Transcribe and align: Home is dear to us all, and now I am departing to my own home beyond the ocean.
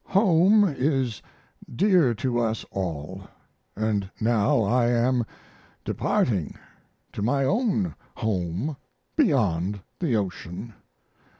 Home 0.07 0.63
is 0.63 1.21
dear 1.71 2.15
to 2.15 2.39
us 2.39 2.65
all, 2.71 3.21
and 3.75 4.09
now 4.19 4.63
I 4.63 4.87
am 4.87 5.27
departing 5.85 6.57
to 7.13 7.21
my 7.21 7.45
own 7.45 7.93
home 8.15 8.77
beyond 9.15 9.79
the 9.99 10.15
ocean. 10.15 10.73